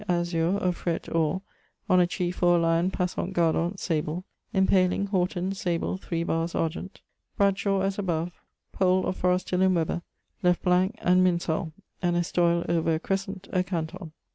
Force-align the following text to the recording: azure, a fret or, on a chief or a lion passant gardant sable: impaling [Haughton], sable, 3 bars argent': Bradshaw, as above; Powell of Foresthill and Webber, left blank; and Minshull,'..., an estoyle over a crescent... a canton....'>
azure, 0.09 0.57
a 0.57 0.71
fret 0.71 1.07
or, 1.13 1.43
on 1.87 1.99
a 1.99 2.07
chief 2.07 2.41
or 2.41 2.55
a 2.57 2.59
lion 2.59 2.89
passant 2.89 3.35
gardant 3.35 3.79
sable: 3.79 4.23
impaling 4.51 5.05
[Haughton], 5.09 5.53
sable, 5.53 5.95
3 5.95 6.23
bars 6.23 6.55
argent': 6.55 7.01
Bradshaw, 7.37 7.81
as 7.81 7.99
above; 7.99 8.41
Powell 8.73 9.05
of 9.05 9.15
Foresthill 9.21 9.61
and 9.61 9.75
Webber, 9.75 10.01
left 10.41 10.63
blank; 10.63 10.95
and 11.03 11.23
Minshull,'..., 11.23 11.71
an 12.01 12.15
estoyle 12.15 12.65
over 12.67 12.95
a 12.95 12.99
crescent... 12.99 13.47
a 13.53 13.63
canton....'> 13.63 14.11